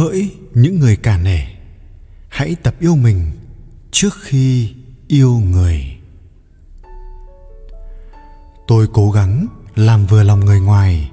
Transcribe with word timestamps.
hỡi 0.00 0.30
những 0.54 0.80
người 0.80 0.96
cả 0.96 1.18
nể. 1.18 1.40
Hãy 2.28 2.56
tập 2.62 2.74
yêu 2.80 2.96
mình 2.96 3.32
trước 3.90 4.14
khi 4.22 4.74
yêu 5.08 5.38
người. 5.38 5.98
Tôi 8.66 8.88
cố 8.92 9.10
gắng 9.10 9.46
làm 9.74 10.06
vừa 10.06 10.22
lòng 10.22 10.40
người 10.40 10.60
ngoài 10.60 11.10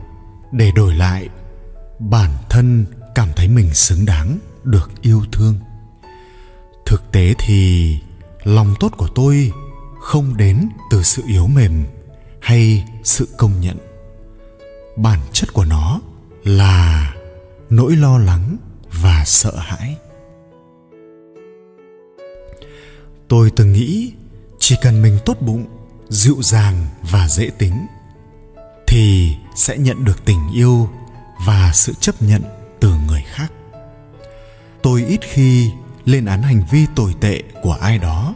để 0.51 0.71
đổi 0.71 0.95
lại 0.95 1.29
bản 1.99 2.31
thân 2.49 2.85
cảm 3.15 3.29
thấy 3.35 3.47
mình 3.47 3.73
xứng 3.73 4.05
đáng 4.05 4.37
được 4.63 4.91
yêu 5.01 5.23
thương. 5.31 5.55
Thực 6.85 7.11
tế 7.11 7.33
thì 7.39 7.97
lòng 8.43 8.75
tốt 8.79 8.93
của 8.97 9.09
tôi 9.15 9.51
không 10.01 10.37
đến 10.37 10.69
từ 10.91 11.03
sự 11.03 11.23
yếu 11.27 11.47
mềm 11.47 11.85
hay 12.41 12.85
sự 13.03 13.27
công 13.37 13.61
nhận. 13.61 13.77
Bản 14.97 15.19
chất 15.33 15.53
của 15.53 15.65
nó 15.65 16.01
là 16.43 17.13
nỗi 17.69 17.95
lo 17.95 18.17
lắng 18.17 18.57
và 19.01 19.23
sợ 19.25 19.55
hãi. 19.57 19.97
Tôi 23.27 23.51
từng 23.55 23.73
nghĩ 23.73 24.11
chỉ 24.59 24.75
cần 24.81 25.01
mình 25.01 25.17
tốt 25.25 25.37
bụng, 25.41 25.65
dịu 26.09 26.37
dàng 26.41 26.87
và 27.11 27.27
dễ 27.27 27.49
tính, 27.57 27.87
thì 28.87 29.35
sẽ 29.55 29.77
nhận 29.77 30.05
được 30.05 30.25
tình 30.25 30.49
yêu 30.53 30.89
và 31.45 31.71
sự 31.73 31.93
chấp 31.99 32.21
nhận 32.21 32.41
từ 32.79 32.95
người 33.07 33.23
khác. 33.27 33.51
Tôi 34.81 35.05
ít 35.07 35.19
khi 35.21 35.71
lên 36.05 36.25
án 36.25 36.41
hành 36.41 36.63
vi 36.71 36.85
tồi 36.95 37.15
tệ 37.21 37.43
của 37.61 37.77
ai 37.81 37.97
đó, 37.97 38.35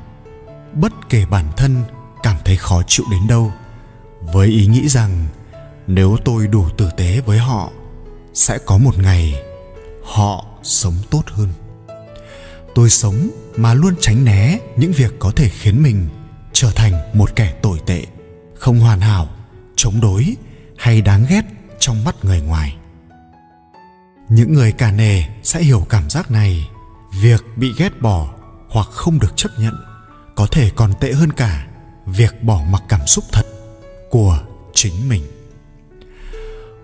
bất 0.74 0.94
kể 1.10 1.26
bản 1.26 1.46
thân 1.58 1.84
cảm 2.24 2.38
thấy 2.46 2.58
khó 2.58 2.82
chịu 2.88 3.06
đến 3.12 3.28
đâu, 3.28 3.52
với 4.22 4.48
ý 4.48 4.68
nghĩ 4.68 4.88
rằng 4.90 5.28
nếu 5.88 6.18
tôi 6.26 6.48
đủ 6.48 6.70
tử 6.78 6.90
tế 6.98 7.22
với 7.26 7.38
họ, 7.38 7.72
sẽ 8.34 8.58
có 8.58 8.78
một 8.78 8.98
ngày 8.98 9.44
họ 10.04 10.46
sống 10.64 10.96
tốt 11.10 11.24
hơn. 11.28 11.50
Tôi 12.76 12.90
sống 12.90 13.30
mà 13.56 13.74
luôn 13.74 13.94
tránh 14.02 14.26
né 14.26 14.60
những 14.78 14.92
việc 14.92 15.14
có 15.20 15.32
thể 15.36 15.50
khiến 15.50 15.84
mình 15.84 16.10
trở 16.54 16.72
thành 16.72 16.94
một 17.14 17.36
kẻ 17.36 17.54
tồi 17.62 17.80
tệ, 17.86 18.06
không 18.56 18.80
hoàn 18.80 19.02
hảo, 19.02 19.30
chống 19.76 20.02
đối 20.02 20.36
hay 20.78 21.02
đáng 21.02 21.26
ghét 21.30 21.42
trong 21.80 22.04
mắt 22.04 22.16
người 22.26 22.42
ngoài. 22.42 22.76
Những 24.30 24.54
người 24.54 24.72
cả 24.72 24.92
nề 24.92 25.24
sẽ 25.44 25.62
hiểu 25.62 25.86
cảm 25.90 26.10
giác 26.10 26.32
này. 26.32 26.70
Việc 27.22 27.44
bị 27.56 27.72
ghét 27.78 28.02
bỏ 28.02 28.34
hoặc 28.70 28.88
không 28.92 29.20
được 29.20 29.34
chấp 29.36 29.50
nhận 29.58 29.74
có 30.36 30.48
thể 30.52 30.72
còn 30.76 30.94
tệ 31.00 31.12
hơn 31.14 31.32
cả 31.32 31.68
việc 32.06 32.44
bỏ 32.44 32.62
mặc 32.72 32.84
cảm 32.90 33.08
xúc 33.08 33.24
thật 33.32 33.46
của 34.10 34.40
chính 34.74 35.10
mình. 35.10 35.24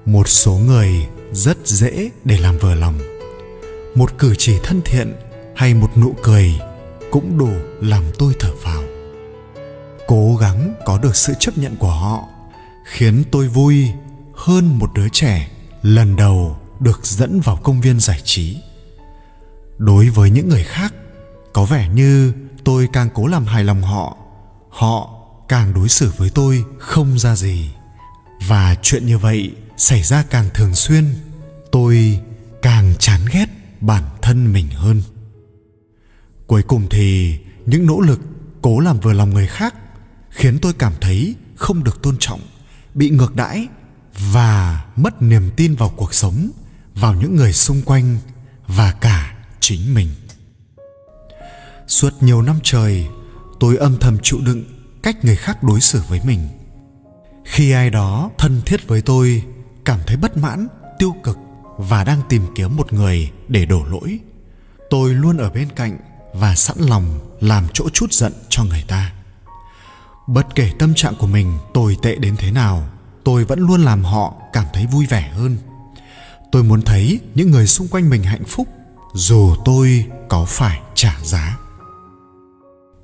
Một 0.05 0.27
số 0.27 0.53
người 0.53 1.07
rất 1.31 1.57
dễ 1.67 2.09
để 2.25 2.37
làm 2.37 2.57
vừa 2.57 2.75
lòng 2.75 3.16
một 3.95 4.17
cử 4.17 4.35
chỉ 4.37 4.59
thân 4.63 4.81
thiện 4.85 5.13
hay 5.55 5.73
một 5.73 5.97
nụ 5.97 6.15
cười 6.23 6.59
cũng 7.11 7.37
đủ 7.37 7.51
làm 7.81 8.03
tôi 8.17 8.33
thở 8.39 8.51
phào. 8.63 8.83
Cố 10.07 10.35
gắng 10.35 10.73
có 10.85 10.97
được 10.97 11.15
sự 11.15 11.33
chấp 11.39 11.57
nhận 11.57 11.75
của 11.75 11.91
họ 11.91 12.27
khiến 12.85 13.23
tôi 13.31 13.47
vui 13.47 13.87
hơn 14.35 14.79
một 14.79 14.89
đứa 14.95 15.09
trẻ 15.09 15.51
lần 15.81 16.15
đầu 16.15 16.57
được 16.79 16.99
dẫn 17.03 17.41
vào 17.41 17.55
công 17.63 17.81
viên 17.81 17.99
giải 17.99 18.21
trí. 18.23 18.57
Đối 19.77 20.09
với 20.09 20.29
những 20.29 20.49
người 20.49 20.63
khác, 20.63 20.93
có 21.53 21.65
vẻ 21.65 21.89
như 21.89 22.33
tôi 22.63 22.89
càng 22.93 23.09
cố 23.13 23.27
làm 23.27 23.45
hài 23.45 23.63
lòng 23.63 23.81
họ 23.81 24.17
họ 24.69 25.09
càng 25.47 25.73
đối 25.73 25.89
xử 25.89 26.11
với 26.17 26.29
tôi 26.29 26.63
không 26.79 27.19
ra 27.19 27.35
gì. 27.35 27.69
Và 28.47 28.75
chuyện 28.81 29.05
như 29.05 29.17
vậy 29.17 29.51
xảy 29.77 30.03
ra 30.03 30.23
càng 30.29 30.49
thường 30.53 30.75
xuyên, 30.75 31.05
tôi 31.71 32.19
càng 32.61 32.93
chán 32.99 33.21
ghét 33.33 33.45
bản 33.81 34.03
thân 34.21 34.53
mình 34.53 34.67
hơn. 34.75 35.01
Cuối 36.47 36.63
cùng 36.63 36.87
thì 36.89 37.37
những 37.65 37.85
nỗ 37.85 38.01
lực 38.01 38.19
cố 38.61 38.79
làm 38.79 38.99
vừa 38.99 39.13
lòng 39.13 39.33
người 39.33 39.47
khác 39.47 39.75
khiến 40.29 40.59
tôi 40.61 40.73
cảm 40.73 40.93
thấy 41.01 41.35
không 41.55 41.83
được 41.83 42.01
tôn 42.01 42.15
trọng, 42.19 42.41
bị 42.93 43.09
ngược 43.09 43.35
đãi 43.35 43.67
và 44.33 44.85
mất 44.95 45.21
niềm 45.21 45.51
tin 45.55 45.75
vào 45.75 45.89
cuộc 45.89 46.13
sống, 46.13 46.49
vào 46.95 47.13
những 47.13 47.35
người 47.35 47.53
xung 47.53 47.81
quanh 47.81 48.17
và 48.67 48.91
cả 48.91 49.37
chính 49.59 49.93
mình. 49.93 50.09
Suốt 51.87 52.13
nhiều 52.21 52.41
năm 52.41 52.59
trời, 52.63 53.07
tôi 53.59 53.77
âm 53.77 53.97
thầm 53.99 54.17
chịu 54.23 54.39
đựng 54.45 54.63
cách 55.03 55.25
người 55.25 55.35
khác 55.35 55.63
đối 55.63 55.81
xử 55.81 56.01
với 56.09 56.21
mình. 56.23 56.47
Khi 57.45 57.71
ai 57.71 57.89
đó 57.89 58.31
thân 58.37 58.61
thiết 58.65 58.87
với 58.87 59.01
tôi, 59.01 59.43
cảm 59.85 59.99
thấy 60.07 60.17
bất 60.17 60.37
mãn, 60.37 60.67
tiêu 60.99 61.15
cực 61.23 61.37
và 61.77 62.03
đang 62.03 62.21
tìm 62.29 62.41
kiếm 62.55 62.75
một 62.75 62.93
người 62.93 63.31
để 63.47 63.65
đổ 63.65 63.83
lỗi. 63.85 64.19
Tôi 64.89 65.13
luôn 65.13 65.37
ở 65.37 65.49
bên 65.49 65.67
cạnh 65.75 65.97
và 66.33 66.55
sẵn 66.55 66.77
lòng 66.79 67.19
làm 67.39 67.67
chỗ 67.73 67.89
chút 67.93 68.13
giận 68.13 68.33
cho 68.49 68.63
người 68.63 68.83
ta. 68.87 69.13
Bất 70.27 70.55
kể 70.55 70.71
tâm 70.79 70.93
trạng 70.93 71.15
của 71.15 71.27
mình 71.27 71.57
tồi 71.73 71.97
tệ 72.01 72.15
đến 72.15 72.35
thế 72.37 72.51
nào, 72.51 72.87
tôi 73.23 73.45
vẫn 73.45 73.59
luôn 73.59 73.85
làm 73.85 74.03
họ 74.03 74.33
cảm 74.53 74.65
thấy 74.73 74.85
vui 74.85 75.05
vẻ 75.05 75.31
hơn. 75.35 75.57
Tôi 76.51 76.63
muốn 76.63 76.81
thấy 76.81 77.19
những 77.35 77.51
người 77.51 77.67
xung 77.67 77.87
quanh 77.87 78.09
mình 78.09 78.23
hạnh 78.23 78.43
phúc, 78.47 78.67
dù 79.13 79.55
tôi 79.65 80.05
có 80.29 80.45
phải 80.45 80.79
trả 80.95 81.17
giá. 81.23 81.57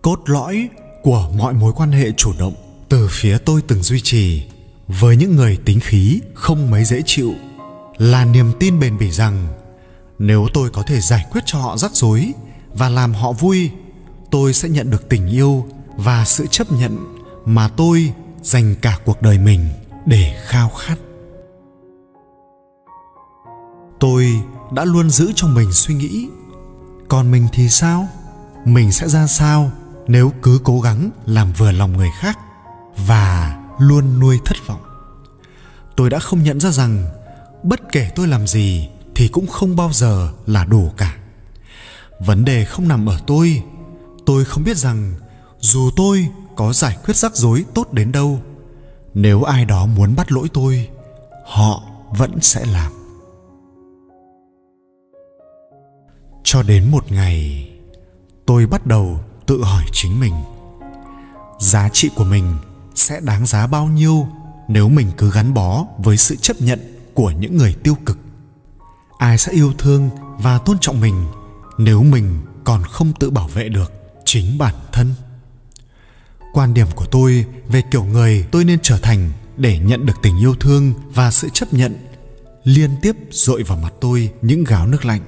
Cốt 0.01 0.19
lõi 0.25 0.69
của 1.03 1.29
mọi 1.37 1.53
mối 1.53 1.73
quan 1.73 1.91
hệ 1.91 2.11
chủ 2.11 2.33
động 2.39 2.53
từ 2.89 3.07
phía 3.11 3.37
tôi 3.37 3.61
từng 3.67 3.83
duy 3.83 4.01
trì 4.01 4.43
với 4.87 5.17
những 5.17 5.35
người 5.35 5.57
tính 5.65 5.79
khí 5.79 6.21
không 6.33 6.71
mấy 6.71 6.85
dễ 6.85 7.01
chịu 7.05 7.33
là 8.03 8.25
niềm 8.25 8.51
tin 8.59 8.79
bền 8.79 8.97
bỉ 8.97 9.11
rằng, 9.11 9.47
nếu 10.19 10.47
tôi 10.53 10.69
có 10.69 10.83
thể 10.87 11.01
giải 11.01 11.25
quyết 11.31 11.41
cho 11.45 11.59
họ 11.59 11.77
rắc 11.77 11.91
rối 11.95 12.33
và 12.73 12.89
làm 12.89 13.13
họ 13.13 13.31
vui, 13.31 13.71
tôi 14.31 14.53
sẽ 14.53 14.69
nhận 14.69 14.89
được 14.89 15.09
tình 15.09 15.27
yêu 15.27 15.65
và 15.97 16.25
sự 16.25 16.47
chấp 16.47 16.71
nhận 16.71 16.97
mà 17.45 17.67
tôi 17.67 18.13
dành 18.41 18.75
cả 18.81 18.99
cuộc 19.05 19.21
đời 19.21 19.37
mình 19.37 19.69
để 20.05 20.35
khao 20.45 20.69
khát. 20.69 20.95
Tôi 23.99 24.41
đã 24.71 24.85
luôn 24.85 25.09
giữ 25.09 25.31
trong 25.35 25.53
mình 25.53 25.73
suy 25.73 25.95
nghĩ, 25.95 26.29
còn 27.07 27.31
mình 27.31 27.47
thì 27.53 27.69
sao? 27.69 28.07
Mình 28.65 28.91
sẽ 28.91 29.07
ra 29.07 29.27
sao 29.27 29.71
nếu 30.07 30.33
cứ 30.41 30.59
cố 30.63 30.81
gắng 30.81 31.09
làm 31.25 31.53
vừa 31.53 31.71
lòng 31.71 31.97
người 31.97 32.09
khác 32.19 32.39
và 33.07 33.57
luôn 33.79 34.19
nuôi 34.19 34.39
thất 34.45 34.57
vọng? 34.67 34.81
Tôi 35.95 36.09
đã 36.09 36.19
không 36.19 36.43
nhận 36.43 36.59
ra 36.59 36.71
rằng 36.71 37.09
bất 37.63 37.81
kể 37.91 38.09
tôi 38.15 38.27
làm 38.27 38.47
gì 38.47 38.89
thì 39.15 39.27
cũng 39.27 39.47
không 39.47 39.75
bao 39.75 39.93
giờ 39.93 40.29
là 40.45 40.65
đủ 40.65 40.91
cả. 40.97 41.17
Vấn 42.19 42.45
đề 42.45 42.65
không 42.65 42.87
nằm 42.87 43.09
ở 43.09 43.19
tôi. 43.27 43.63
Tôi 44.25 44.45
không 44.45 44.63
biết 44.63 44.77
rằng 44.77 45.13
dù 45.59 45.89
tôi 45.95 46.27
có 46.55 46.73
giải 46.73 46.97
quyết 47.05 47.15
rắc 47.15 47.35
rối 47.35 47.65
tốt 47.73 47.93
đến 47.93 48.11
đâu, 48.11 48.39
nếu 49.13 49.43
ai 49.43 49.65
đó 49.65 49.85
muốn 49.85 50.15
bắt 50.15 50.31
lỗi 50.31 50.47
tôi, 50.53 50.89
họ 51.45 51.83
vẫn 52.09 52.41
sẽ 52.41 52.65
làm. 52.65 52.91
Cho 56.43 56.63
đến 56.63 56.91
một 56.91 57.11
ngày, 57.11 57.69
tôi 58.45 58.65
bắt 58.65 58.85
đầu 58.85 59.19
tự 59.45 59.63
hỏi 59.63 59.83
chính 59.91 60.19
mình, 60.19 60.33
giá 61.59 61.89
trị 61.89 62.09
của 62.15 62.23
mình 62.23 62.57
sẽ 62.95 63.19
đáng 63.19 63.45
giá 63.45 63.67
bao 63.67 63.85
nhiêu 63.85 64.27
nếu 64.67 64.89
mình 64.89 65.11
cứ 65.17 65.31
gắn 65.31 65.53
bó 65.53 65.85
với 65.97 66.17
sự 66.17 66.35
chấp 66.35 66.61
nhận 66.61 66.79
của 67.13 67.31
những 67.31 67.57
người 67.57 67.75
tiêu 67.83 67.97
cực. 68.05 68.17
Ai 69.17 69.37
sẽ 69.37 69.51
yêu 69.51 69.73
thương 69.77 70.09
và 70.37 70.57
tôn 70.57 70.77
trọng 70.81 71.01
mình 71.01 71.25
nếu 71.77 72.03
mình 72.03 72.41
còn 72.63 72.83
không 72.83 73.13
tự 73.19 73.29
bảo 73.29 73.47
vệ 73.47 73.69
được 73.69 73.91
chính 74.25 74.57
bản 74.57 74.75
thân? 74.91 75.13
Quan 76.53 76.73
điểm 76.73 76.87
của 76.95 77.05
tôi 77.05 77.45
về 77.67 77.81
kiểu 77.91 78.03
người 78.03 78.45
tôi 78.51 78.63
nên 78.63 78.79
trở 78.83 78.97
thành 78.97 79.31
để 79.57 79.79
nhận 79.79 80.05
được 80.05 80.21
tình 80.21 80.39
yêu 80.39 80.55
thương 80.59 80.93
và 81.13 81.31
sự 81.31 81.49
chấp 81.53 81.73
nhận 81.73 81.97
liên 82.63 82.89
tiếp 83.01 83.15
dội 83.31 83.63
vào 83.63 83.77
mặt 83.77 83.93
tôi 84.01 84.31
những 84.41 84.63
gáo 84.63 84.87
nước 84.87 85.05
lạnh. 85.05 85.21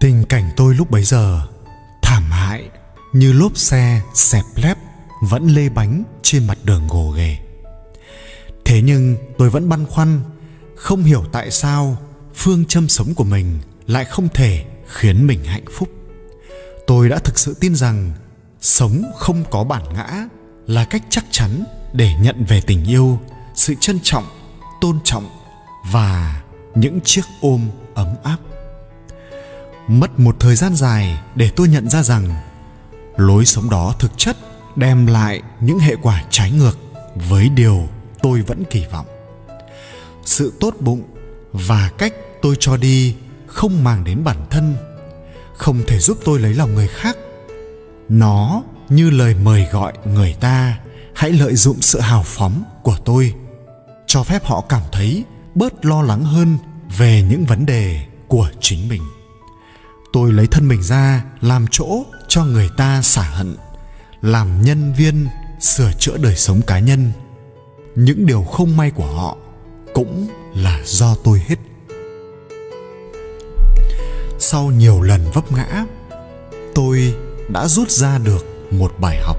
Tình 0.00 0.24
cảnh 0.24 0.50
tôi 0.56 0.74
lúc 0.74 0.90
bấy 0.90 1.02
giờ 1.02 1.46
thảm 2.02 2.22
hại 2.22 2.68
như 3.12 3.32
lốp 3.32 3.56
xe 3.56 4.02
xẹp 4.14 4.44
lép 4.56 4.78
vẫn 5.20 5.46
lê 5.46 5.68
bánh 5.68 6.02
trên 6.22 6.46
mặt 6.46 6.58
đường 6.64 6.88
gồ 6.88 7.10
ghề. 7.10 7.36
Thế 8.64 8.82
nhưng 8.82 9.16
tôi 9.38 9.50
vẫn 9.50 9.68
băn 9.68 9.86
khoăn 9.86 10.20
không 10.76 11.02
hiểu 11.02 11.24
tại 11.32 11.50
sao 11.50 11.96
phương 12.34 12.64
châm 12.64 12.88
sống 12.88 13.14
của 13.14 13.24
mình 13.24 13.58
lại 13.86 14.04
không 14.04 14.28
thể 14.34 14.64
khiến 14.86 15.26
mình 15.26 15.44
hạnh 15.44 15.64
phúc. 15.72 15.88
Tôi 16.86 17.08
đã 17.08 17.18
thực 17.18 17.38
sự 17.38 17.54
tin 17.60 17.74
rằng 17.74 18.12
sống 18.60 19.02
không 19.18 19.44
có 19.50 19.64
bản 19.64 19.82
ngã 19.94 20.26
là 20.66 20.84
cách 20.84 21.02
chắc 21.10 21.24
chắn 21.30 21.64
để 21.92 22.10
nhận 22.20 22.44
về 22.48 22.60
tình 22.60 22.84
yêu, 22.84 23.18
sự 23.54 23.74
trân 23.80 23.98
trọng, 24.02 24.24
tôn 24.80 24.98
trọng 25.04 25.28
và 25.92 26.42
những 26.74 27.00
chiếc 27.04 27.22
ôm 27.40 27.68
ấm 27.94 28.08
áp. 28.22 28.36
Mất 29.88 30.18
một 30.18 30.36
thời 30.40 30.56
gian 30.56 30.74
dài 30.76 31.18
để 31.34 31.50
tôi 31.56 31.68
nhận 31.68 31.88
ra 31.88 32.02
rằng 32.02 32.34
lối 33.16 33.44
sống 33.44 33.70
đó 33.70 33.94
thực 33.98 34.10
chất 34.16 34.36
đem 34.76 35.06
lại 35.06 35.42
những 35.60 35.78
hệ 35.78 35.96
quả 36.02 36.24
trái 36.30 36.50
ngược 36.50 36.78
với 37.28 37.48
điều 37.48 37.88
tôi 38.22 38.42
vẫn 38.42 38.62
kỳ 38.70 38.86
vọng 38.92 39.06
sự 40.24 40.52
tốt 40.60 40.74
bụng 40.80 41.02
và 41.52 41.90
cách 41.98 42.14
tôi 42.42 42.56
cho 42.60 42.76
đi 42.76 43.14
không 43.46 43.84
màng 43.84 44.04
đến 44.04 44.24
bản 44.24 44.46
thân, 44.50 44.76
không 45.56 45.82
thể 45.86 45.98
giúp 45.98 46.18
tôi 46.24 46.40
lấy 46.40 46.54
lòng 46.54 46.74
người 46.74 46.88
khác. 46.88 47.16
Nó 48.08 48.62
như 48.88 49.10
lời 49.10 49.34
mời 49.42 49.66
gọi 49.72 49.92
người 50.04 50.36
ta, 50.40 50.78
hãy 51.14 51.32
lợi 51.32 51.54
dụng 51.54 51.80
sự 51.80 52.00
hào 52.00 52.22
phóng 52.22 52.64
của 52.82 52.96
tôi, 53.04 53.34
cho 54.06 54.22
phép 54.22 54.44
họ 54.44 54.64
cảm 54.68 54.82
thấy 54.92 55.24
bớt 55.54 55.84
lo 55.84 56.02
lắng 56.02 56.24
hơn 56.24 56.58
về 56.98 57.22
những 57.22 57.44
vấn 57.44 57.66
đề 57.66 58.06
của 58.28 58.48
chính 58.60 58.88
mình. 58.88 59.02
Tôi 60.12 60.32
lấy 60.32 60.46
thân 60.46 60.68
mình 60.68 60.82
ra 60.82 61.24
làm 61.40 61.66
chỗ 61.70 62.04
cho 62.28 62.44
người 62.44 62.70
ta 62.76 63.02
xả 63.02 63.22
hận, 63.22 63.56
làm 64.22 64.62
nhân 64.62 64.92
viên 64.92 65.26
sửa 65.60 65.92
chữa 65.98 66.16
đời 66.16 66.36
sống 66.36 66.60
cá 66.66 66.78
nhân. 66.78 67.12
Những 67.94 68.26
điều 68.26 68.42
không 68.42 68.76
may 68.76 68.90
của 68.90 69.06
họ 69.06 69.36
cũng 69.94 70.28
là 70.54 70.80
do 70.84 71.14
tôi 71.24 71.42
hết. 71.46 71.56
Sau 74.38 74.70
nhiều 74.70 75.02
lần 75.02 75.30
vấp 75.32 75.52
ngã, 75.52 75.84
tôi 76.74 77.14
đã 77.48 77.68
rút 77.68 77.90
ra 77.90 78.18
được 78.18 78.46
một 78.70 78.92
bài 79.00 79.18
học. 79.22 79.36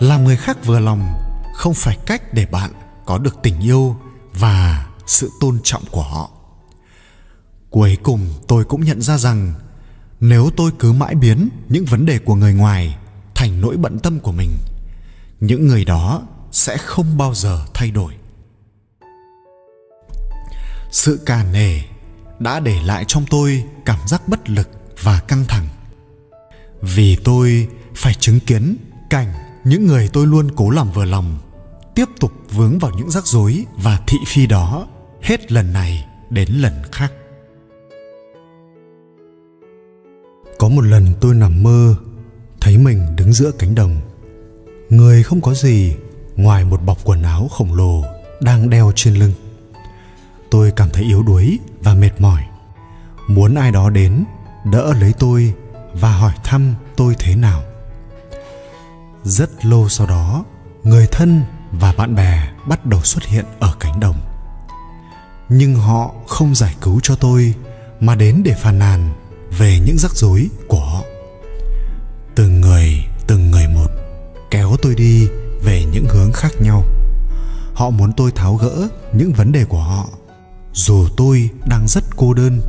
Làm 0.00 0.24
người 0.24 0.36
khác 0.36 0.64
vừa 0.64 0.80
lòng 0.80 1.12
không 1.54 1.74
phải 1.74 1.98
cách 2.06 2.34
để 2.34 2.46
bạn 2.46 2.70
có 3.06 3.18
được 3.18 3.36
tình 3.42 3.60
yêu 3.60 3.96
và 4.32 4.86
sự 5.06 5.30
tôn 5.40 5.58
trọng 5.64 5.82
của 5.90 6.02
họ. 6.02 6.30
Cuối 7.70 7.98
cùng 8.02 8.20
tôi 8.48 8.64
cũng 8.64 8.84
nhận 8.84 9.02
ra 9.02 9.18
rằng 9.18 9.54
nếu 10.20 10.50
tôi 10.56 10.70
cứ 10.78 10.92
mãi 10.92 11.14
biến 11.14 11.48
những 11.68 11.84
vấn 11.84 12.06
đề 12.06 12.18
của 12.18 12.34
người 12.34 12.54
ngoài 12.54 12.96
thành 13.34 13.60
nỗi 13.60 13.76
bận 13.76 13.98
tâm 13.98 14.20
của 14.20 14.32
mình, 14.32 14.50
những 15.40 15.68
người 15.68 15.84
đó 15.84 16.22
sẽ 16.52 16.76
không 16.76 17.18
bao 17.18 17.34
giờ 17.34 17.64
thay 17.74 17.90
đổi 17.90 18.12
sự 20.94 21.20
cả 21.26 21.44
nề 21.52 21.80
đã 22.38 22.60
để 22.60 22.80
lại 22.84 23.04
trong 23.08 23.24
tôi 23.30 23.64
cảm 23.84 23.98
giác 24.06 24.28
bất 24.28 24.50
lực 24.50 24.68
và 25.02 25.20
căng 25.28 25.44
thẳng. 25.48 25.68
Vì 26.80 27.16
tôi 27.16 27.68
phải 27.94 28.14
chứng 28.14 28.40
kiến 28.40 28.76
cảnh 29.10 29.32
những 29.64 29.86
người 29.86 30.08
tôi 30.12 30.26
luôn 30.26 30.50
cố 30.56 30.70
làm 30.70 30.90
vừa 30.92 31.04
lòng, 31.04 31.38
tiếp 31.94 32.04
tục 32.20 32.32
vướng 32.50 32.78
vào 32.78 32.90
những 32.96 33.10
rắc 33.10 33.26
rối 33.26 33.64
và 33.76 34.00
thị 34.06 34.18
phi 34.26 34.46
đó 34.46 34.86
hết 35.22 35.52
lần 35.52 35.72
này 35.72 36.06
đến 36.30 36.48
lần 36.50 36.72
khác. 36.92 37.12
Có 40.58 40.68
một 40.68 40.82
lần 40.84 41.14
tôi 41.20 41.34
nằm 41.34 41.62
mơ, 41.62 41.94
thấy 42.60 42.78
mình 42.78 43.16
đứng 43.16 43.32
giữa 43.32 43.50
cánh 43.58 43.74
đồng. 43.74 43.96
Người 44.88 45.22
không 45.22 45.40
có 45.40 45.54
gì 45.54 45.94
ngoài 46.36 46.64
một 46.64 46.82
bọc 46.82 46.98
quần 47.04 47.22
áo 47.22 47.48
khổng 47.48 47.74
lồ 47.74 48.04
đang 48.40 48.70
đeo 48.70 48.92
trên 48.94 49.14
lưng 49.14 49.32
tôi 50.54 50.72
cảm 50.76 50.90
thấy 50.90 51.04
yếu 51.04 51.22
đuối 51.22 51.58
và 51.82 51.94
mệt 51.94 52.20
mỏi. 52.20 52.42
Muốn 53.28 53.54
ai 53.54 53.72
đó 53.72 53.90
đến, 53.90 54.24
đỡ 54.64 54.94
lấy 55.00 55.12
tôi 55.18 55.54
và 55.92 56.12
hỏi 56.12 56.32
thăm 56.44 56.74
tôi 56.96 57.14
thế 57.18 57.36
nào. 57.36 57.62
Rất 59.24 59.64
lâu 59.64 59.88
sau 59.88 60.06
đó, 60.06 60.44
người 60.84 61.06
thân 61.06 61.42
và 61.72 61.94
bạn 61.96 62.14
bè 62.14 62.48
bắt 62.68 62.86
đầu 62.86 63.02
xuất 63.02 63.24
hiện 63.24 63.44
ở 63.60 63.74
cánh 63.80 64.00
đồng. 64.00 64.16
Nhưng 65.48 65.74
họ 65.74 66.14
không 66.26 66.54
giải 66.54 66.74
cứu 66.80 67.00
cho 67.02 67.16
tôi, 67.16 67.54
mà 68.00 68.14
đến 68.14 68.42
để 68.44 68.54
phàn 68.54 68.78
nàn 68.78 69.12
về 69.58 69.78
những 69.86 69.98
rắc 69.98 70.12
rối 70.12 70.48
của 70.68 70.80
họ. 70.80 71.02
Từng 72.34 72.60
người 72.60 73.04
từng 73.26 73.50
người 73.50 73.68
một 73.68 73.88
kéo 74.50 74.76
tôi 74.82 74.94
đi 74.94 75.28
về 75.64 75.84
những 75.92 76.06
hướng 76.08 76.32
khác 76.32 76.52
nhau. 76.60 76.84
Họ 77.74 77.90
muốn 77.90 78.12
tôi 78.12 78.30
tháo 78.30 78.56
gỡ 78.56 78.88
những 79.12 79.32
vấn 79.32 79.52
đề 79.52 79.64
của 79.64 79.80
họ 79.80 80.08
dù 80.74 81.08
tôi 81.16 81.50
đang 81.66 81.88
rất 81.88 82.04
cô 82.16 82.34
đơn, 82.34 82.60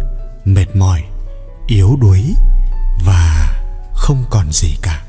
mệt 0.46 0.76
mỏi, 0.76 1.04
yếu 1.68 1.98
đuối 2.02 2.22
và 3.06 3.48
không 3.94 4.24
còn 4.30 4.52
gì 4.52 4.76
cả. 4.82 5.06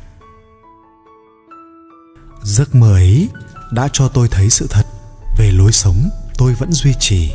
Giấc 2.42 2.74
mơ 2.74 2.92
ấy 2.92 3.28
đã 3.72 3.88
cho 3.92 4.08
tôi 4.08 4.28
thấy 4.28 4.50
sự 4.50 4.66
thật 4.70 4.86
về 5.38 5.52
lối 5.52 5.72
sống 5.72 6.08
tôi 6.38 6.54
vẫn 6.54 6.72
duy 6.72 6.94
trì. 7.00 7.32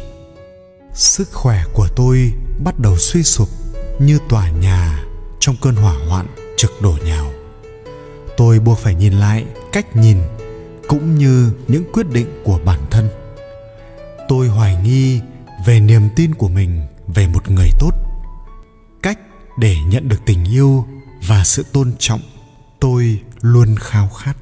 Sức 0.94 1.30
khỏe 1.34 1.64
của 1.74 1.88
tôi 1.96 2.34
bắt 2.64 2.80
đầu 2.80 2.98
suy 2.98 3.24
sụp 3.24 3.50
như 4.00 4.20
tòa 4.30 4.50
nhà 4.50 5.04
trong 5.40 5.56
cơn 5.62 5.76
hỏa 5.76 5.94
hoạn 6.08 6.28
trực 6.58 6.72
đổ 6.82 6.98
nhào. 7.06 7.32
Tôi 8.38 8.60
buộc 8.60 8.80
phải 8.80 8.96
nhìn 8.96 9.14
lại 9.14 9.46
cách 9.72 9.96
nhìn 9.96 10.18
cũng 10.88 11.16
như 11.16 11.52
những 11.68 11.84
quyết 11.94 12.10
định 12.10 12.42
của 12.44 12.60
bản 12.66 12.80
thân. 12.92 13.10
Tôi 14.28 14.48
hoài 14.48 14.76
nghi 14.84 15.22
về 15.66 15.80
niềm 15.80 16.10
tin 16.16 16.36
của 16.36 16.50
mình 16.50 16.88
về 17.08 17.28
một 17.28 17.52
người 17.52 17.70
tốt. 17.80 17.92
Cách 19.04 19.20
để 19.58 19.78
nhận 19.88 20.10
được 20.10 20.22
tình 20.26 20.46
yêu 20.46 20.86
và 21.28 21.44
sự 21.44 21.66
tôn 21.74 21.94
trọng 22.00 22.22
tôi 22.80 23.22
luôn 23.42 23.76
khao 23.80 24.10
khát. 24.10 24.38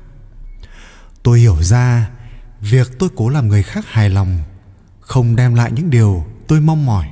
Tôi 1.23 1.39
hiểu 1.39 1.61
ra 1.61 2.09
việc 2.61 2.99
tôi 2.99 3.09
cố 3.15 3.29
làm 3.29 3.47
người 3.47 3.63
khác 3.63 3.85
hài 3.87 4.09
lòng, 4.09 4.39
không 4.99 5.35
đem 5.35 5.55
lại 5.55 5.71
những 5.71 5.89
điều 5.89 6.25
tôi 6.47 6.59
mong 6.59 6.85
mỏi. 6.85 7.09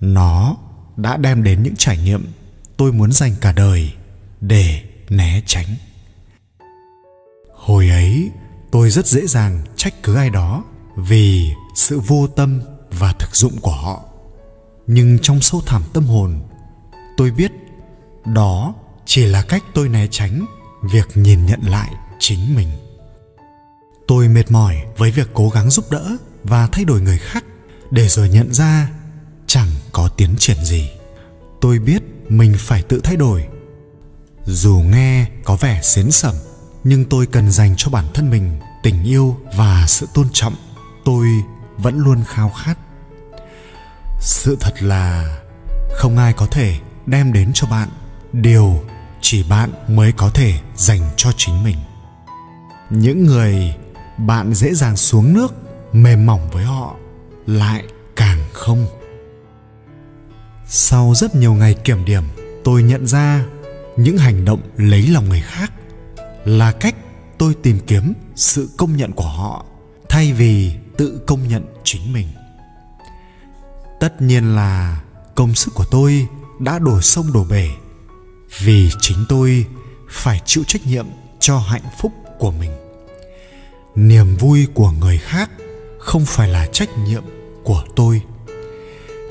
Nó 0.00 0.56
đã 0.96 1.16
đem 1.16 1.42
đến 1.42 1.62
những 1.62 1.76
trải 1.76 1.98
nghiệm 1.98 2.32
tôi 2.76 2.92
muốn 2.92 3.12
dành 3.12 3.34
cả 3.40 3.52
đời 3.52 3.92
để 4.40 4.82
né 5.08 5.42
tránh. 5.46 5.66
Hồi 7.54 7.88
ấy, 7.88 8.30
tôi 8.70 8.90
rất 8.90 9.06
dễ 9.06 9.26
dàng 9.26 9.62
trách 9.76 10.02
cứ 10.02 10.14
ai 10.14 10.30
đó 10.30 10.64
vì 10.96 11.52
sự 11.74 12.00
vô 12.00 12.26
tâm 12.26 12.60
và 12.90 13.12
thực 13.12 13.36
dụng 13.36 13.60
của 13.60 13.70
họ. 13.72 14.04
Nhưng 14.86 15.18
trong 15.22 15.40
sâu 15.40 15.60
thẳm 15.66 15.82
tâm 15.92 16.04
hồn, 16.04 16.40
tôi 17.16 17.30
biết 17.30 17.52
đó 18.24 18.74
chỉ 19.06 19.26
là 19.26 19.42
cách 19.42 19.64
tôi 19.74 19.88
né 19.88 20.06
tránh 20.10 20.46
việc 20.82 21.08
nhìn 21.14 21.46
nhận 21.46 21.60
lại 21.62 21.90
chính 22.18 22.54
mình. 22.54 22.68
Tôi 24.06 24.28
mệt 24.28 24.50
mỏi 24.50 24.76
với 24.96 25.10
việc 25.10 25.30
cố 25.34 25.48
gắng 25.48 25.70
giúp 25.70 25.90
đỡ 25.90 26.16
và 26.44 26.66
thay 26.66 26.84
đổi 26.84 27.00
người 27.00 27.18
khác 27.18 27.44
để 27.90 28.08
rồi 28.08 28.28
nhận 28.28 28.54
ra 28.54 28.90
chẳng 29.46 29.68
có 29.92 30.08
tiến 30.08 30.36
triển 30.38 30.64
gì. 30.64 30.90
Tôi 31.60 31.78
biết 31.78 32.02
mình 32.28 32.54
phải 32.58 32.82
tự 32.82 33.00
thay 33.04 33.16
đổi. 33.16 33.46
Dù 34.44 34.82
nghe 34.90 35.26
có 35.44 35.56
vẻ 35.56 35.80
xến 35.82 36.10
sẩm, 36.10 36.34
nhưng 36.84 37.04
tôi 37.04 37.26
cần 37.26 37.50
dành 37.50 37.74
cho 37.76 37.90
bản 37.90 38.04
thân 38.14 38.30
mình 38.30 38.58
tình 38.82 39.04
yêu 39.04 39.36
và 39.56 39.84
sự 39.88 40.08
tôn 40.14 40.26
trọng. 40.32 40.54
Tôi 41.04 41.26
vẫn 41.78 41.98
luôn 41.98 42.24
khao 42.26 42.50
khát. 42.50 42.78
Sự 44.20 44.56
thật 44.60 44.82
là 44.82 45.38
không 45.90 46.18
ai 46.18 46.32
có 46.32 46.46
thể 46.46 46.78
đem 47.06 47.32
đến 47.32 47.50
cho 47.54 47.66
bạn 47.66 47.88
điều 48.32 48.80
chỉ 49.20 49.42
bạn 49.42 49.70
mới 49.88 50.12
có 50.12 50.30
thể 50.30 50.54
dành 50.76 51.00
cho 51.16 51.32
chính 51.36 51.64
mình. 51.64 51.76
Những 52.90 53.26
người 53.26 53.74
bạn 54.18 54.54
dễ 54.54 54.74
dàng 54.74 54.96
xuống 54.96 55.32
nước, 55.32 55.54
mềm 55.92 56.26
mỏng 56.26 56.50
với 56.50 56.64
họ 56.64 56.94
lại 57.46 57.84
càng 58.16 58.38
không. 58.52 58.86
Sau 60.66 61.12
rất 61.16 61.34
nhiều 61.34 61.54
ngày 61.54 61.74
kiểm 61.74 62.04
điểm, 62.04 62.24
tôi 62.64 62.82
nhận 62.82 63.06
ra 63.06 63.44
những 63.96 64.18
hành 64.18 64.44
động 64.44 64.60
lấy 64.76 65.06
lòng 65.06 65.28
người 65.28 65.40
khác 65.40 65.72
là 66.44 66.72
cách 66.72 66.94
tôi 67.38 67.54
tìm 67.62 67.78
kiếm 67.86 68.12
sự 68.34 68.70
công 68.76 68.96
nhận 68.96 69.12
của 69.12 69.28
họ. 69.28 69.64
Thay 70.08 70.32
vì 70.32 70.72
tự 70.98 71.20
công 71.26 71.48
nhận 71.48 71.64
chính 71.84 72.12
mình. 72.12 72.28
Tất 74.00 74.22
nhiên 74.22 74.54
là 74.54 75.00
công 75.34 75.54
sức 75.54 75.74
của 75.74 75.84
tôi 75.90 76.26
đã 76.58 76.78
đổ 76.78 77.00
sông 77.00 77.32
đổ 77.32 77.44
bể, 77.44 77.68
vì 78.58 78.90
chính 79.00 79.18
tôi 79.28 79.66
phải 80.10 80.40
chịu 80.44 80.64
trách 80.66 80.86
nhiệm 80.86 81.06
cho 81.40 81.58
hạnh 81.58 81.82
phúc 82.00 82.12
của 82.38 82.50
mình. 82.50 82.70
Niềm 83.94 84.36
vui 84.36 84.66
của 84.74 84.90
người 84.90 85.18
khác 85.18 85.50
không 85.98 86.24
phải 86.26 86.48
là 86.48 86.66
trách 86.66 86.88
nhiệm 86.98 87.22
của 87.64 87.84
tôi. 87.96 88.22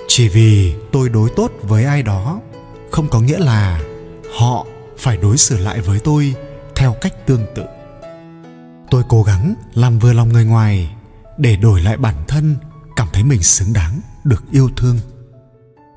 Chỉ 0.07 0.27
vì 0.27 0.75
tôi 0.91 1.09
đối 1.09 1.29
tốt 1.29 1.51
với 1.61 1.85
ai 1.85 2.03
đó, 2.03 2.41
không 2.91 3.09
có 3.09 3.19
nghĩa 3.19 3.39
là 3.39 3.81
họ 4.37 4.65
phải 4.97 5.17
đối 5.17 5.37
xử 5.37 5.57
lại 5.57 5.81
với 5.81 5.99
tôi 5.99 6.33
theo 6.75 6.95
cách 7.01 7.25
tương 7.25 7.45
tự. 7.55 7.63
Tôi 8.91 9.03
cố 9.09 9.23
gắng 9.23 9.55
làm 9.73 9.99
vừa 9.99 10.13
lòng 10.13 10.29
người 10.29 10.45
ngoài 10.45 10.96
để 11.37 11.55
đổi 11.55 11.81
lại 11.81 11.97
bản 11.97 12.15
thân, 12.27 12.55
cảm 12.95 13.07
thấy 13.13 13.23
mình 13.23 13.43
xứng 13.43 13.73
đáng, 13.73 14.01
được 14.23 14.43
yêu 14.51 14.69
thương. 14.75 14.99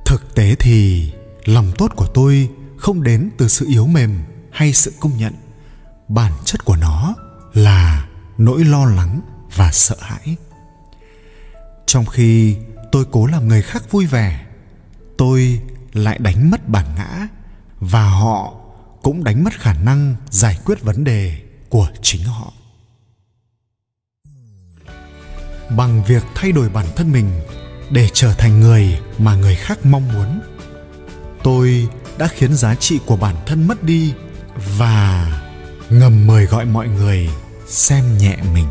Thực 0.06 0.34
tế 0.34 0.54
thì, 0.54 1.10
lòng 1.44 1.72
tốt 1.78 1.92
của 1.96 2.06
tôi 2.06 2.50
không 2.76 3.02
đến 3.02 3.30
từ 3.38 3.48
sự 3.48 3.66
yếu 3.68 3.86
mềm 3.86 4.18
hay 4.52 4.72
sự 4.72 4.92
công 5.00 5.16
nhận. 5.16 5.32
Bản 6.08 6.32
chất 6.44 6.64
của 6.64 6.76
nó 6.76 7.14
là 7.52 8.08
nỗi 8.38 8.64
lo 8.64 8.84
lắng 8.84 9.20
và 9.56 9.72
sợ 9.72 9.96
hãi. 10.00 10.36
Trong 11.86 12.06
khi 12.06 12.56
tôi 12.92 13.04
cố 13.10 13.26
làm 13.26 13.48
người 13.48 13.62
khác 13.62 13.90
vui 13.90 14.06
vẻ, 14.06 14.46
tôi 15.18 15.60
lại 15.92 16.18
đánh 16.18 16.50
mất 16.50 16.68
bản 16.68 16.86
ngã 16.96 17.28
và 17.80 18.10
họ 18.10 18.54
cũng 19.02 19.24
đánh 19.24 19.44
mất 19.44 19.60
khả 19.60 19.72
năng 19.72 20.14
giải 20.30 20.58
quyết 20.64 20.82
vấn 20.82 21.04
đề 21.04 21.42
của 21.68 21.88
chính 22.02 22.24
họ. 22.24 22.52
Bằng 25.76 26.04
việc 26.04 26.22
thay 26.34 26.52
đổi 26.52 26.68
bản 26.68 26.86
thân 26.96 27.12
mình 27.12 27.30
để 27.90 28.08
trở 28.12 28.32
thành 28.32 28.60
người 28.60 28.98
mà 29.18 29.34
người 29.34 29.54
khác 29.54 29.78
mong 29.86 30.12
muốn. 30.12 30.40
Tôi 31.42 31.88
đã 32.18 32.28
khiến 32.28 32.54
giá 32.54 32.74
trị 32.74 33.00
của 33.06 33.16
bản 33.16 33.36
thân 33.46 33.68
mất 33.68 33.82
đi 33.82 34.14
và 34.78 35.26
ngầm 35.90 36.26
mời 36.26 36.46
gọi 36.46 36.64
mọi 36.64 36.88
người 36.88 37.28
xem 37.66 38.18
nhẹ 38.18 38.36
mình. 38.54 38.66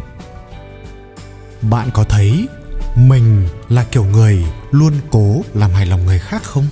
Bạn 1.61 1.89
có 1.93 2.03
thấy 2.03 2.47
mình 2.95 3.47
là 3.69 3.83
kiểu 3.83 4.03
người 4.03 4.45
luôn 4.71 4.93
cố 5.11 5.41
làm 5.53 5.71
hài 5.71 5.85
lòng 5.85 6.05
người 6.05 6.19
khác 6.19 6.43
không? 6.43 6.67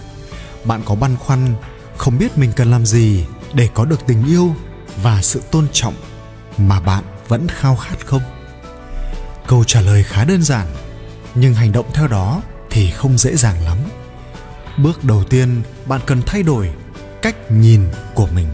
Bạn 0.66 0.82
có 0.86 0.96
băn 0.96 1.16
khoăn 1.18 1.56
không 1.98 2.18
biết 2.18 2.38
mình 2.38 2.52
cần 2.56 2.72
làm 2.72 2.86
gì 2.86 3.26
để 3.54 3.70
có 3.74 3.86
được 3.86 4.00
tình 4.08 4.26
yêu 4.26 4.56
và 5.04 5.22
sự 5.22 5.42
tôn 5.52 5.68
trọng 5.74 5.94
mà 6.58 6.80
bạn 6.80 7.04
vẫn 7.28 7.48
khao 7.48 7.76
khát 7.76 8.06
không? 8.06 8.22
Câu 9.48 9.64
trả 9.64 9.82
lời 9.82 10.04
khá 10.04 10.26
đơn 10.26 10.44
giản, 10.44 10.68
nhưng 11.36 11.54
hành 11.54 11.72
động 11.72 11.86
theo 11.94 12.08
đó 12.08 12.42
thì 12.70 12.92
không 12.92 13.18
dễ 13.18 13.36
dàng 13.36 13.66
lắm. 13.66 13.78
Bước 14.78 15.04
đầu 15.04 15.24
tiên, 15.24 15.62
bạn 15.86 16.02
cần 16.06 16.22
thay 16.26 16.44
đổi 16.44 16.72
cách 17.22 17.52
nhìn 17.52 17.88
của 18.16 18.28
mình. 18.36 18.48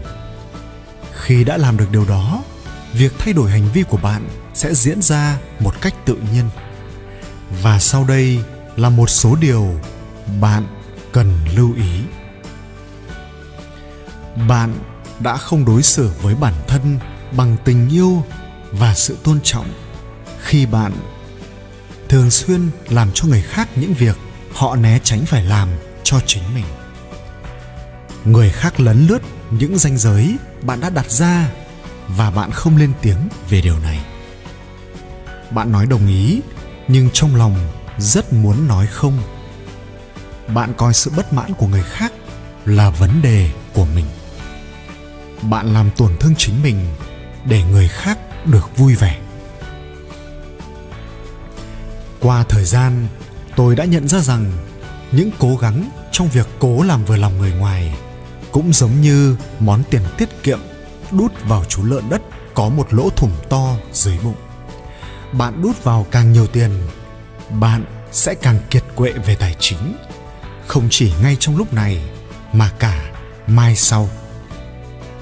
Khi 1.12 1.44
đã 1.44 1.56
làm 1.56 1.76
được 1.76 1.90
điều 1.90 2.04
đó, 2.04 2.42
việc 2.92 3.12
thay 3.18 3.32
đổi 3.32 3.50
hành 3.50 3.68
vi 3.72 3.82
của 3.82 3.96
bạn 3.96 4.28
sẽ 4.54 4.74
diễn 4.74 5.02
ra 5.02 5.38
một 5.60 5.80
cách 5.80 5.94
tự 6.04 6.16
nhiên. 6.32 6.44
Và 7.62 7.78
sau 7.78 8.04
đây 8.04 8.38
là 8.76 8.88
một 8.88 9.10
số 9.10 9.36
điều 9.40 9.80
bạn 10.40 10.66
cần 11.12 11.38
lưu 11.54 11.74
ý. 11.74 12.00
Bạn 14.48 14.74
đã 15.20 15.36
không 15.36 15.64
đối 15.64 15.82
xử 15.82 16.10
với 16.22 16.34
bản 16.34 16.54
thân 16.68 16.98
bằng 17.36 17.56
tình 17.64 17.88
yêu 17.88 18.24
và 18.72 18.94
sự 18.94 19.16
tôn 19.22 19.40
trọng 19.44 19.83
khi 20.44 20.66
bạn 20.66 20.92
thường 22.08 22.30
xuyên 22.30 22.70
làm 22.88 23.10
cho 23.14 23.26
người 23.26 23.42
khác 23.42 23.68
những 23.76 23.94
việc 23.94 24.16
họ 24.52 24.76
né 24.76 24.98
tránh 25.04 25.24
phải 25.26 25.44
làm 25.44 25.68
cho 26.02 26.20
chính 26.26 26.42
mình. 26.54 26.64
Người 28.24 28.50
khác 28.50 28.80
lấn 28.80 29.06
lướt 29.06 29.22
những 29.50 29.78
ranh 29.78 29.98
giới 29.98 30.36
bạn 30.62 30.80
đã 30.80 30.90
đặt 30.90 31.10
ra 31.10 31.50
và 32.08 32.30
bạn 32.30 32.50
không 32.50 32.76
lên 32.76 32.92
tiếng 33.02 33.28
về 33.50 33.60
điều 33.60 33.78
này. 33.78 34.00
Bạn 35.50 35.72
nói 35.72 35.86
đồng 35.86 36.06
ý, 36.06 36.40
nhưng 36.88 37.10
trong 37.12 37.36
lòng 37.36 37.56
rất 37.98 38.32
muốn 38.32 38.68
nói 38.68 38.86
không. 38.86 39.22
Bạn 40.48 40.74
coi 40.76 40.94
sự 40.94 41.10
bất 41.16 41.32
mãn 41.32 41.54
của 41.54 41.66
người 41.66 41.82
khác 41.82 42.12
là 42.64 42.90
vấn 42.90 43.22
đề 43.22 43.50
của 43.74 43.86
mình. 43.94 44.06
Bạn 45.42 45.74
làm 45.74 45.90
tổn 45.90 46.16
thương 46.20 46.34
chính 46.38 46.62
mình 46.62 46.86
để 47.44 47.62
người 47.62 47.88
khác 47.88 48.18
được 48.46 48.76
vui 48.76 48.94
vẻ 48.94 49.23
qua 52.24 52.44
thời 52.48 52.64
gian, 52.64 53.06
tôi 53.56 53.76
đã 53.76 53.84
nhận 53.84 54.08
ra 54.08 54.20
rằng 54.20 54.52
những 55.12 55.30
cố 55.38 55.56
gắng 55.56 55.90
trong 56.12 56.28
việc 56.28 56.46
cố 56.58 56.82
làm 56.82 57.04
vừa 57.04 57.16
lòng 57.16 57.38
người 57.38 57.52
ngoài 57.52 57.96
cũng 58.52 58.72
giống 58.72 59.00
như 59.00 59.36
món 59.60 59.82
tiền 59.90 60.02
tiết 60.18 60.42
kiệm 60.42 60.58
đút 61.10 61.32
vào 61.44 61.64
chú 61.68 61.84
lợn 61.84 62.08
đất 62.10 62.22
có 62.54 62.68
một 62.68 62.94
lỗ 62.94 63.10
thủng 63.10 63.36
to 63.48 63.76
dưới 63.92 64.18
bụng. 64.24 64.34
Bạn 65.32 65.62
đút 65.62 65.84
vào 65.84 66.06
càng 66.10 66.32
nhiều 66.32 66.46
tiền, 66.46 66.70
bạn 67.50 67.84
sẽ 68.12 68.34
càng 68.34 68.58
kiệt 68.70 68.84
quệ 68.94 69.12
về 69.12 69.34
tài 69.34 69.56
chính. 69.58 69.96
Không 70.66 70.88
chỉ 70.90 71.12
ngay 71.22 71.36
trong 71.40 71.56
lúc 71.56 71.72
này, 71.72 72.02
mà 72.52 72.70
cả 72.78 73.12
mai 73.46 73.76
sau. 73.76 74.08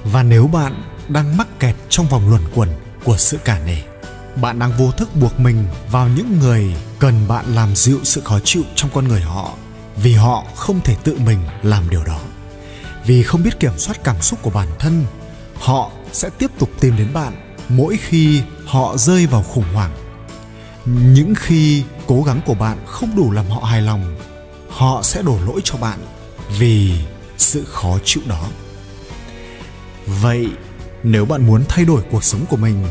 Và 0.03 0.23
nếu 0.23 0.47
bạn 0.47 0.83
đang 1.07 1.37
mắc 1.37 1.47
kẹt 1.59 1.75
trong 1.89 2.07
vòng 2.07 2.29
luẩn 2.29 2.41
quẩn 2.55 2.69
của 3.03 3.17
sự 3.17 3.37
cả 3.45 3.59
nể 3.65 3.92
bạn 4.35 4.59
đang 4.59 4.71
vô 4.77 4.91
thức 4.91 5.15
buộc 5.15 5.39
mình 5.39 5.65
vào 5.91 6.07
những 6.07 6.39
người 6.39 6.75
cần 6.99 7.27
bạn 7.27 7.45
làm 7.55 7.75
dịu 7.75 7.99
sự 8.03 8.21
khó 8.21 8.39
chịu 8.43 8.63
trong 8.75 8.89
con 8.93 9.07
người 9.07 9.21
họ 9.21 9.53
vì 9.97 10.13
họ 10.13 10.43
không 10.55 10.79
thể 10.83 10.95
tự 11.03 11.17
mình 11.25 11.39
làm 11.63 11.89
điều 11.89 12.03
đó. 12.03 12.19
Vì 13.05 13.23
không 13.23 13.43
biết 13.43 13.59
kiểm 13.59 13.77
soát 13.77 14.03
cảm 14.03 14.21
xúc 14.21 14.39
của 14.41 14.49
bản 14.49 14.67
thân, 14.79 15.05
họ 15.59 15.91
sẽ 16.11 16.29
tiếp 16.37 16.51
tục 16.59 16.69
tìm 16.79 16.97
đến 16.97 17.13
bạn 17.13 17.55
mỗi 17.69 17.97
khi 17.97 18.41
họ 18.65 18.97
rơi 18.97 19.27
vào 19.27 19.43
khủng 19.43 19.73
hoảng. 19.73 19.91
Những 20.85 21.33
khi 21.35 21.83
cố 22.07 22.23
gắng 22.23 22.41
của 22.45 22.53
bạn 22.53 22.77
không 22.85 23.15
đủ 23.15 23.31
làm 23.31 23.45
họ 23.49 23.61
hài 23.61 23.81
lòng, 23.81 24.15
họ 24.69 25.01
sẽ 25.03 25.21
đổ 25.21 25.39
lỗi 25.45 25.61
cho 25.63 25.77
bạn 25.77 25.99
vì 26.59 26.93
sự 27.37 27.63
khó 27.67 27.97
chịu 28.05 28.23
đó. 28.27 28.47
Vậy, 30.07 30.47
nếu 31.03 31.25
bạn 31.25 31.47
muốn 31.47 31.63
thay 31.69 31.85
đổi 31.85 32.01
cuộc 32.11 32.23
sống 32.23 32.45
của 32.49 32.57
mình 32.57 32.85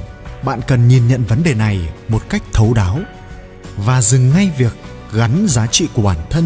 bạn 0.45 0.61
cần 0.67 0.89
nhìn 0.89 1.09
nhận 1.09 1.25
vấn 1.25 1.43
đề 1.43 1.55
này 1.55 1.89
một 2.09 2.23
cách 2.29 2.43
thấu 2.53 2.75
đáo 2.75 3.01
và 3.77 4.03
dừng 4.03 4.31
ngay 4.31 4.51
việc 4.59 4.73
gắn 5.13 5.47
giá 5.49 5.67
trị 5.67 5.89
của 5.95 6.03
bản 6.03 6.19
thân 6.31 6.45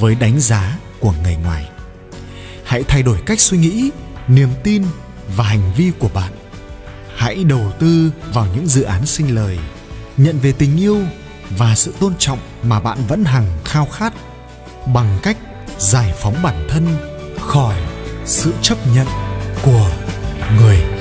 với 0.00 0.14
đánh 0.14 0.40
giá 0.40 0.78
của 1.00 1.14
người 1.22 1.36
ngoài. 1.36 1.68
Hãy 2.64 2.82
thay 2.82 3.02
đổi 3.02 3.18
cách 3.26 3.40
suy 3.40 3.58
nghĩ, 3.58 3.90
niềm 4.28 4.48
tin 4.64 4.84
và 5.36 5.44
hành 5.44 5.72
vi 5.76 5.92
của 5.98 6.08
bạn. 6.14 6.32
Hãy 7.16 7.44
đầu 7.44 7.72
tư 7.78 8.10
vào 8.32 8.46
những 8.54 8.66
dự 8.66 8.82
án 8.82 9.06
sinh 9.06 9.34
lời, 9.34 9.58
nhận 10.16 10.38
về 10.38 10.52
tình 10.52 10.76
yêu 10.76 10.98
và 11.50 11.74
sự 11.74 11.94
tôn 12.00 12.14
trọng 12.18 12.38
mà 12.62 12.80
bạn 12.80 12.98
vẫn 13.08 13.24
hằng 13.24 13.46
khao 13.64 13.86
khát 13.86 14.14
bằng 14.94 15.18
cách 15.22 15.36
giải 15.78 16.12
phóng 16.18 16.42
bản 16.42 16.66
thân 16.70 16.96
khỏi 17.40 17.76
sự 18.24 18.52
chấp 18.62 18.78
nhận 18.94 19.06
của 19.62 19.90
người 20.60 20.78
khác 20.78 20.97